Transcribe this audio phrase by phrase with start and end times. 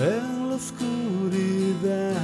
[0.00, 2.14] en la oscuridad.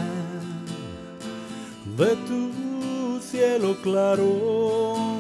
[1.97, 5.17] De tu cielo claro,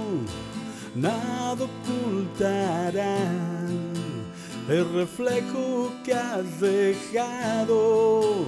[0.94, 3.18] nada ocultará.
[4.68, 8.44] El reflejo que has dejado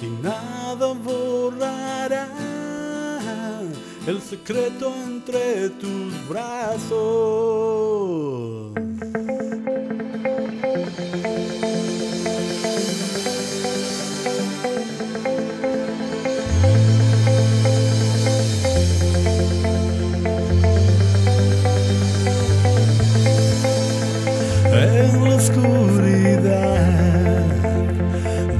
[0.00, 2.28] y nada borrará.
[4.06, 8.35] El secreto entre tus brazos.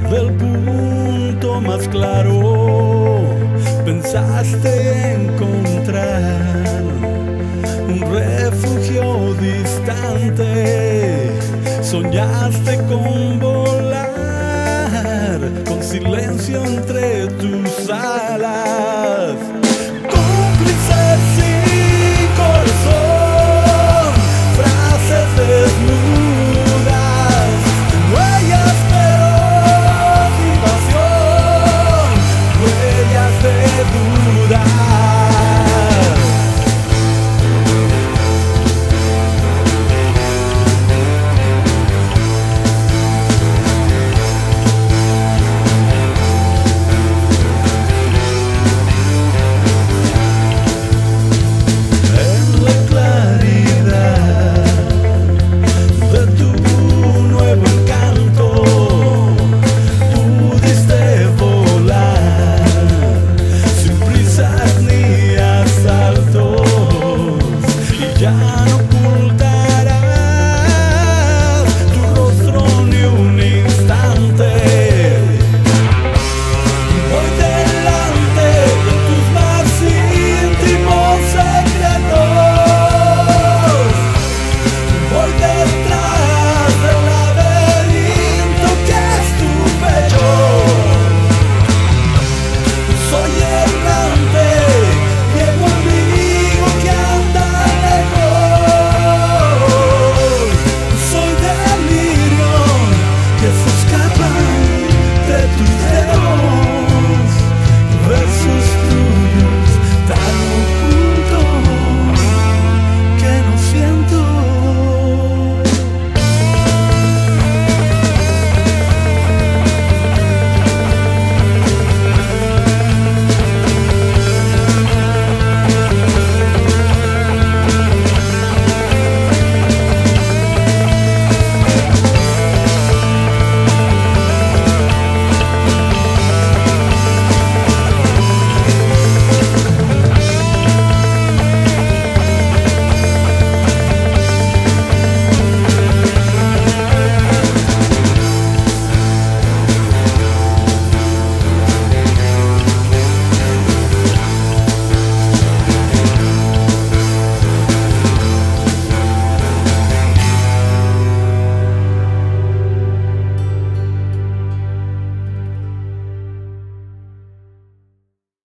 [0.09, 3.21] Del punto más claro
[3.85, 6.81] pensaste encontrar
[7.87, 11.29] un refugio distante.
[11.81, 19.35] Soñaste con volar con silencio entre tus alas